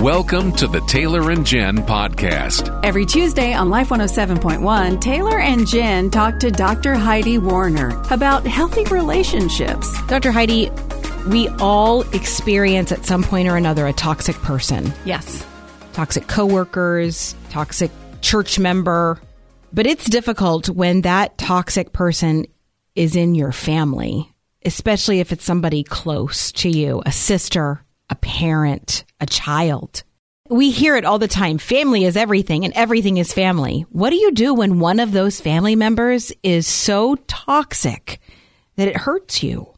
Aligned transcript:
Welcome 0.00 0.52
to 0.52 0.66
the 0.66 0.80
Taylor 0.86 1.30
and 1.30 1.44
Jen 1.44 1.76
podcast. 1.76 2.80
Every 2.82 3.04
Tuesday 3.04 3.52
on 3.52 3.68
Life 3.68 3.90
107.1, 3.90 4.98
Taylor 4.98 5.38
and 5.38 5.66
Jen 5.66 6.10
talk 6.10 6.40
to 6.40 6.50
Dr. 6.50 6.94
Heidi 6.94 7.36
Warner 7.36 7.90
about 8.10 8.46
healthy 8.46 8.84
relationships. 8.84 9.94
Dr. 10.06 10.32
Heidi, 10.32 10.70
we 11.28 11.48
all 11.58 12.00
experience 12.14 12.92
at 12.92 13.04
some 13.04 13.22
point 13.22 13.46
or 13.46 13.58
another 13.58 13.86
a 13.86 13.92
toxic 13.92 14.36
person. 14.36 14.90
Yes. 15.04 15.44
Toxic 15.92 16.26
coworkers, 16.28 17.34
toxic 17.50 17.90
church 18.22 18.58
member. 18.58 19.20
But 19.70 19.86
it's 19.86 20.06
difficult 20.06 20.70
when 20.70 21.02
that 21.02 21.36
toxic 21.36 21.92
person 21.92 22.46
is 22.94 23.16
in 23.16 23.34
your 23.34 23.52
family, 23.52 24.32
especially 24.64 25.20
if 25.20 25.30
it's 25.30 25.44
somebody 25.44 25.84
close 25.84 26.52
to 26.52 26.70
you, 26.70 27.02
a 27.04 27.12
sister, 27.12 27.84
a 28.08 28.14
parent, 28.14 29.04
a 29.20 29.26
child. 29.26 30.02
We 30.48 30.70
hear 30.70 30.96
it 30.96 31.04
all 31.04 31.18
the 31.18 31.28
time. 31.28 31.58
Family 31.58 32.04
is 32.04 32.16
everything 32.16 32.64
and 32.64 32.74
everything 32.74 33.18
is 33.18 33.32
family. 33.32 33.86
What 33.90 34.10
do 34.10 34.16
you 34.16 34.32
do 34.32 34.52
when 34.52 34.80
one 34.80 34.98
of 34.98 35.12
those 35.12 35.40
family 35.40 35.76
members 35.76 36.32
is 36.42 36.66
so 36.66 37.14
toxic 37.26 38.20
that 38.76 38.88
it 38.88 38.96
hurts 38.96 39.42
you? 39.42 39.72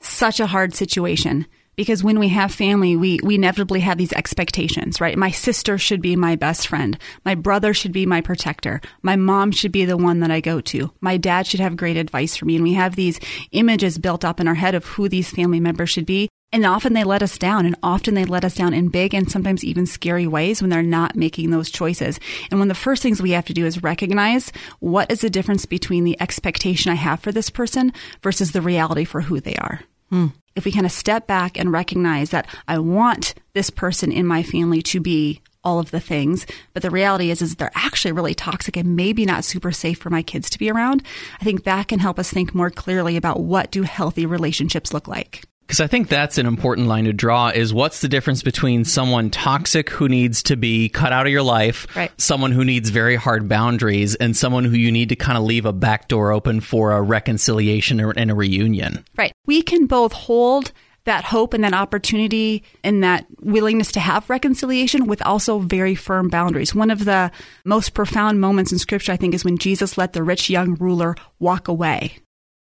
Such 0.00 0.40
a 0.40 0.46
hard 0.46 0.74
situation 0.74 1.46
because 1.80 2.04
when 2.04 2.18
we 2.18 2.28
have 2.28 2.52
family, 2.52 2.94
we, 2.94 3.20
we 3.22 3.36
inevitably 3.36 3.80
have 3.80 3.96
these 3.96 4.12
expectations, 4.12 5.00
right? 5.00 5.16
My 5.16 5.30
sister 5.30 5.78
should 5.78 6.02
be 6.02 6.16
my 6.16 6.36
best 6.36 6.68
friend. 6.68 6.98
My 7.24 7.34
brother 7.34 7.72
should 7.72 7.92
be 7.92 8.04
my 8.04 8.20
protector. 8.20 8.82
My 9.00 9.16
mom 9.16 9.50
should 9.52 9.72
be 9.72 9.86
the 9.86 9.96
one 9.96 10.20
that 10.20 10.30
I 10.30 10.40
go 10.40 10.60
to. 10.60 10.92
My 11.00 11.16
dad 11.16 11.46
should 11.46 11.60
have 11.60 11.76
great 11.76 11.96
advice 11.96 12.36
for 12.36 12.44
me. 12.44 12.56
And 12.56 12.64
we 12.64 12.74
have 12.74 12.96
these 12.96 13.18
images 13.52 13.96
built 13.96 14.26
up 14.26 14.40
in 14.40 14.48
our 14.48 14.56
head 14.56 14.74
of 14.74 14.84
who 14.84 15.08
these 15.08 15.30
family 15.30 15.58
members 15.58 15.88
should 15.88 16.04
be. 16.04 16.28
And 16.52 16.66
often 16.66 16.94
they 16.94 17.04
let 17.04 17.22
us 17.22 17.38
down, 17.38 17.64
and 17.64 17.76
often 17.80 18.14
they 18.14 18.24
let 18.24 18.44
us 18.44 18.56
down 18.56 18.74
in 18.74 18.88
big 18.88 19.14
and 19.14 19.30
sometimes 19.30 19.64
even 19.64 19.86
scary 19.86 20.26
ways 20.26 20.60
when 20.60 20.68
they're 20.68 20.82
not 20.82 21.14
making 21.14 21.50
those 21.50 21.70
choices. 21.70 22.18
And 22.50 22.58
one 22.58 22.68
of 22.68 22.76
the 22.76 22.82
first 22.82 23.02
things 23.02 23.22
we 23.22 23.30
have 23.30 23.44
to 23.46 23.54
do 23.54 23.66
is 23.66 23.84
recognize 23.84 24.52
what 24.80 25.12
is 25.12 25.20
the 25.20 25.30
difference 25.30 25.64
between 25.64 26.02
the 26.02 26.20
expectation 26.20 26.90
I 26.90 26.96
have 26.96 27.20
for 27.20 27.30
this 27.30 27.50
person 27.50 27.92
versus 28.22 28.50
the 28.50 28.62
reality 28.62 29.04
for 29.04 29.20
who 29.20 29.38
they 29.38 29.54
are. 29.56 29.82
Hmm. 30.08 30.28
If 30.56 30.64
we 30.64 30.72
kind 30.72 30.86
of 30.86 30.90
step 30.90 31.28
back 31.28 31.56
and 31.56 31.70
recognize 31.70 32.30
that 32.30 32.48
I 32.66 32.80
want 32.80 33.34
this 33.54 33.70
person 33.70 34.10
in 34.10 34.26
my 34.26 34.42
family 34.42 34.82
to 34.82 34.98
be 34.98 35.40
all 35.62 35.78
of 35.78 35.92
the 35.92 36.00
things, 36.00 36.46
but 36.74 36.82
the 36.82 36.90
reality 36.90 37.30
is 37.30 37.42
is 37.42 37.56
they're 37.56 37.70
actually 37.76 38.12
really 38.12 38.34
toxic 38.34 38.76
and 38.76 38.96
maybe 38.96 39.24
not 39.24 39.44
super 39.44 39.70
safe 39.70 39.98
for 39.98 40.10
my 40.10 40.22
kids 40.22 40.50
to 40.50 40.58
be 40.58 40.68
around. 40.68 41.04
I 41.40 41.44
think 41.44 41.62
that 41.62 41.86
can 41.86 42.00
help 42.00 42.18
us 42.18 42.30
think 42.30 42.54
more 42.54 42.70
clearly 42.70 43.16
about 43.16 43.40
what 43.40 43.70
do 43.70 43.82
healthy 43.82 44.26
relationships 44.26 44.92
look 44.92 45.06
like. 45.06 45.44
Because 45.70 45.78
I 45.78 45.86
think 45.86 46.08
that's 46.08 46.36
an 46.36 46.46
important 46.46 46.88
line 46.88 47.04
to 47.04 47.12
draw 47.12 47.50
is 47.50 47.72
what's 47.72 48.00
the 48.00 48.08
difference 48.08 48.42
between 48.42 48.84
someone 48.84 49.30
toxic 49.30 49.88
who 49.88 50.08
needs 50.08 50.42
to 50.42 50.56
be 50.56 50.88
cut 50.88 51.12
out 51.12 51.26
of 51.26 51.32
your 51.32 51.44
life, 51.44 51.86
right. 51.94 52.10
someone 52.20 52.50
who 52.50 52.64
needs 52.64 52.90
very 52.90 53.14
hard 53.14 53.48
boundaries, 53.48 54.16
and 54.16 54.36
someone 54.36 54.64
who 54.64 54.76
you 54.76 54.90
need 54.90 55.10
to 55.10 55.14
kind 55.14 55.38
of 55.38 55.44
leave 55.44 55.66
a 55.66 55.72
back 55.72 56.08
door 56.08 56.32
open 56.32 56.60
for 56.60 56.90
a 56.90 57.00
reconciliation 57.00 58.00
and 58.00 58.32
a 58.32 58.34
reunion. 58.34 59.04
Right. 59.16 59.32
We 59.46 59.62
can 59.62 59.86
both 59.86 60.12
hold 60.12 60.72
that 61.04 61.22
hope 61.22 61.54
and 61.54 61.62
that 61.62 61.72
opportunity 61.72 62.64
and 62.82 63.04
that 63.04 63.26
willingness 63.38 63.92
to 63.92 64.00
have 64.00 64.28
reconciliation 64.28 65.06
with 65.06 65.22
also 65.22 65.60
very 65.60 65.94
firm 65.94 66.30
boundaries. 66.30 66.74
One 66.74 66.90
of 66.90 67.04
the 67.04 67.30
most 67.64 67.94
profound 67.94 68.40
moments 68.40 68.72
in 68.72 68.80
scripture, 68.80 69.12
I 69.12 69.16
think, 69.16 69.34
is 69.34 69.44
when 69.44 69.56
Jesus 69.56 69.96
let 69.96 70.14
the 70.14 70.24
rich 70.24 70.50
young 70.50 70.74
ruler 70.74 71.14
walk 71.38 71.68
away. 71.68 72.18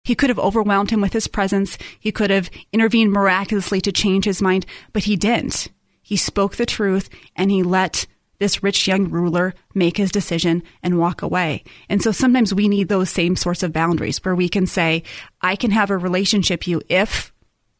He 0.04 0.16
could 0.16 0.30
have 0.30 0.40
overwhelmed 0.40 0.90
him 0.90 1.02
with 1.02 1.14
his 1.14 1.28
presence. 1.28 1.78
He 2.00 2.12
could 2.12 2.30
have 2.30 2.50
intervened 2.72 3.12
miraculously 3.12 3.82
to 3.82 3.92
change 3.92 4.26
his 4.26 4.42
mind, 4.42 4.66
but 4.94 5.04
he 5.04 5.16
didn't. 5.16 5.68
He 6.02 6.18
spoke 6.18 6.56
the 6.56 6.66
truth 6.66 7.10
and 7.36 7.52
he 7.52 7.64
let 7.64 8.06
this 8.40 8.64
rich 8.64 8.88
young 8.88 9.08
ruler 9.10 9.54
make 9.76 9.98
his 9.98 10.12
decision 10.12 10.64
and 10.82 10.98
walk 10.98 11.22
away. 11.22 11.64
And 11.88 12.02
so 12.02 12.12
sometimes 12.12 12.54
we 12.54 12.68
need 12.68 12.90
those 12.90 13.12
same 13.12 13.36
sorts 13.36 13.62
of 13.62 13.72
boundaries 13.72 14.18
where 14.26 14.34
we 14.34 14.50
can 14.50 14.66
say, 14.66 15.04
I 15.42 15.56
can 15.56 15.70
have 15.70 15.92
a 15.92 15.98
relationship 15.98 16.68
you 16.68 16.82
if 16.90 17.32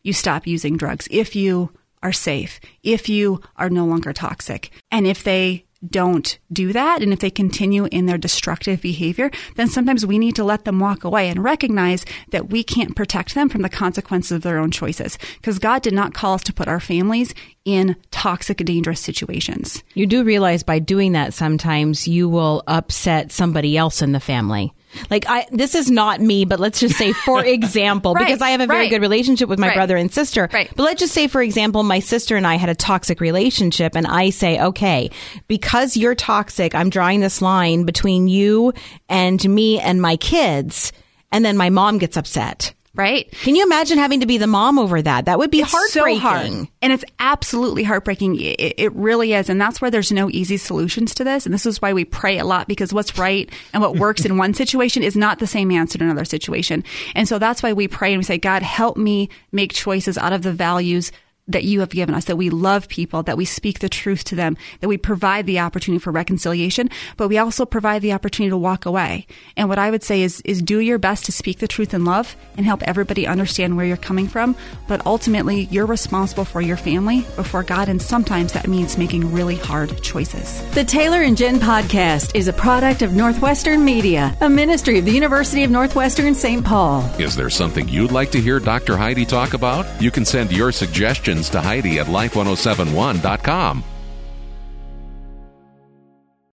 you 0.04 0.14
stop 0.14 0.46
using 0.46 0.78
drugs, 0.78 1.08
if 1.10 1.36
you 1.36 1.72
are 2.04 2.14
safe, 2.14 2.60
if 2.84 3.10
you 3.10 3.42
are 3.56 3.72
no 3.72 3.86
longer 3.86 4.14
toxic. 4.14 4.70
And 4.92 5.08
if 5.08 5.24
they 5.24 5.66
don't 5.88 6.38
do 6.52 6.74
that 6.74 7.02
and 7.02 7.12
if 7.12 7.20
they 7.20 7.30
continue 7.30 7.86
in 7.92 8.06
their 8.06 8.18
destructive 8.18 8.82
behavior, 8.82 9.32
then 9.56 9.68
sometimes 9.68 10.06
we 10.06 10.20
need 10.20 10.36
to 10.36 10.44
let 10.44 10.66
them 10.66 10.80
walk 10.80 11.04
away 11.04 11.30
and 11.30 11.44
recognize 11.44 12.06
that 12.30 12.50
we 12.50 12.64
can't 12.64 12.96
protect 12.96 13.34
them 13.34 13.50
from 13.50 13.62
the 13.62 13.70
consequences 13.70 14.32
of 14.32 14.42
their 14.42 14.60
own 14.60 14.72
choices. 14.72 15.18
Because 15.38 15.60
God 15.60 15.82
did 15.82 15.94
not 15.94 16.14
call 16.14 16.36
us 16.36 16.44
to 16.44 16.54
put 16.54 16.68
our 16.68 16.80
families 16.80 17.34
in 17.66 17.96
toxic, 18.12 18.58
dangerous 18.58 19.00
situations. 19.00 19.84
You 19.94 20.08
do 20.08 20.24
realize 20.24 20.64
by 20.64 20.80
doing 20.80 21.14
that 21.14 21.34
sometimes 21.34 22.08
you 22.08 22.30
will 22.30 22.64
upset 22.68 23.32
somebody 23.32 23.78
else 23.78 24.02
in 24.02 24.12
the 24.12 24.20
family. 24.20 24.74
Like 25.10 25.26
I, 25.28 25.48
this 25.52 25.76
is 25.76 25.90
not 25.90 26.22
me, 26.22 26.46
but 26.46 26.60
let's 26.60 26.80
just 26.80 26.96
say, 26.96 27.14
for 27.14 27.44
example, 27.46 28.14
right, 28.14 28.26
because 28.26 28.42
I 28.42 28.50
have 28.52 28.62
a 28.62 28.68
very 28.68 28.82
right. 28.82 28.90
good 28.90 29.02
relationship 29.02 29.50
with 29.50 29.60
my 29.60 29.68
right. 29.68 29.76
brother 29.76 29.98
and 29.98 30.12
sister. 30.12 30.50
Right. 30.52 30.72
But 30.76 30.84
let's 30.84 31.00
just 31.00 31.14
say, 31.14 31.28
for 31.28 31.42
example, 31.42 31.84
my 31.84 32.00
sister 32.00 32.36
and 32.36 32.46
I 32.46 32.56
had 32.56 32.70
a 32.70 32.76
toxic 32.76 33.20
relationship 33.22 33.96
and 33.96 34.08
I 34.08 34.30
say, 34.30 34.60
okay, 34.62 35.10
because 35.48 35.98
you're 35.98 36.16
toxic, 36.16 36.76
I'm 36.76 36.90
drawing 36.90 37.20
this 37.20 37.42
line 37.42 37.86
between 37.86 38.28
you 38.28 38.74
and 39.10 39.44
me 39.48 39.80
and 39.80 40.02
my 40.02 40.18
kids. 40.18 40.92
And 41.32 41.46
then 41.46 41.58
my 41.58 41.70
mom 41.70 41.98
gets 41.98 42.18
upset. 42.18 42.74
Right. 42.94 43.32
Can 43.32 43.56
you 43.56 43.64
imagine 43.64 43.98
having 43.98 44.20
to 44.20 44.26
be 44.26 44.38
the 44.38 44.48
mom 44.48 44.78
over 44.78 45.02
that? 45.02 45.26
That 45.26 45.40
would 45.40 45.50
be 45.50 45.62
it's 45.62 45.72
heartbreaking. 45.72 46.20
So 46.20 46.28
hard. 46.28 46.68
And 46.82 46.92
it's 46.92 47.06
absolutely 47.20 47.84
heartbreaking. 47.84 48.38
It, 48.42 48.74
it, 48.78 48.94
really 48.94 49.32
is. 49.34 49.48
And 49.48 49.62
that's 49.62 49.80
where 49.80 49.90
there's 49.90 50.12
no 50.12 50.30
easy 50.30 50.58
solutions 50.58 51.16
to 51.16 51.24
this. 51.24 51.46
And 51.46 51.54
this 51.54 51.66
is 51.66 51.82
why 51.82 51.94
we 51.94 52.04
pray 52.04 52.38
a 52.38 52.44
lot 52.44 52.68
because 52.68 52.94
what's 52.94 53.18
right 53.18 53.50
and 53.72 53.82
what 53.82 53.96
works 53.96 54.26
in 54.26 54.36
one 54.38 54.54
situation 54.54 55.04
is 55.04 55.16
not 55.16 55.40
the 55.40 55.48
same 55.48 55.72
answer 55.72 56.00
in 56.00 56.04
another 56.04 56.26
situation. 56.26 56.84
And 57.16 57.30
so 57.30 57.40
that's 57.40 57.64
why 57.64 57.72
we 57.72 57.88
pray 57.88 58.12
and 58.12 58.20
we 58.20 58.26
say, 58.26 58.38
God, 58.38 58.62
help 58.62 58.98
me 58.98 59.30
make 59.54 59.72
choices 59.72 60.18
out 60.18 60.34
of 60.34 60.42
the 60.42 60.52
values 60.52 61.14
that 61.54 61.64
you 61.64 61.80
have 61.82 61.90
given 61.90 62.16
us, 62.16 62.26
that 62.26 62.38
we 62.38 62.50
love 62.50 62.88
people, 62.88 63.24
that 63.24 63.38
we 63.38 63.46
speak 63.46 63.80
the 63.80 63.90
truth 63.90 64.24
to 64.26 64.36
them, 64.36 64.58
that 64.80 64.88
we 64.88 64.98
provide 64.98 65.46
the 65.46 65.60
opportunity 65.60 66.00
for 66.00 66.12
reconciliation, 66.12 66.90
but 67.18 67.28
we 67.28 67.38
also 67.38 67.66
provide 67.66 68.02
the 68.02 68.14
opportunity 68.14 68.50
to 68.50 68.58
walk 68.58 68.86
away. 68.86 69.26
And 69.58 69.70
what 69.70 69.80
I 69.80 69.92
would 69.92 70.04
say 70.04 70.22
is, 70.22 70.42
is 70.42 70.62
do 70.62 70.80
your 70.80 70.98
best 70.98 71.26
to 71.26 71.32
speak 71.32 71.60
the 71.60 71.68
truth 71.68 71.94
in 71.94 72.06
love 72.06 72.36
and 72.58 72.66
help 72.66 72.84
everybody 72.84 73.28
understand 73.28 73.76
where 73.76 73.86
you're 73.86 73.98
coming 73.98 74.28
from. 74.28 74.56
But 74.88 75.06
ultimately, 75.06 75.68
you're 75.72 75.86
responsible 75.86 76.46
for 76.46 76.62
your 76.62 76.78
family 76.78 77.22
before 77.36 77.64
God. 77.64 77.90
And 77.90 78.02
sometimes 78.02 78.54
that 78.54 78.68
means 78.68 78.98
making 78.98 79.32
really 79.32 79.56
hard 79.56 80.02
choices. 80.02 80.62
The 80.74 80.84
Taylor 80.84 81.22
and 81.22 81.38
Jen 81.38 81.60
podcast 81.60 82.36
is 82.36 82.48
a 82.48 82.54
product 82.54 83.02
of 83.02 83.14
Northwestern 83.14 83.84
Media, 83.84 84.36
a 84.42 84.50
ministry 84.50 85.00
of 85.00 85.06
the 85.06 85.12
University 85.12 85.64
of 85.64 85.72
Northwestern 85.72 86.36
St. 86.36 86.64
Paul. 86.64 87.04
Is 87.20 87.36
there 87.36 87.50
something 87.50 87.88
you'd 87.88 88.12
like 88.12 88.32
to 88.32 88.42
hear 88.42 88.60
Dr. 88.60 88.98
Heidi 88.98 89.26
talk 89.26 89.54
about? 89.54 89.86
You 90.02 90.12
can 90.12 90.26
send 90.26 90.52
your 90.52 90.72
suggestions 90.72 91.41
to 91.50 91.62
Heidi 91.62 92.00
at 92.00 92.08
life1071.com. 92.08 93.84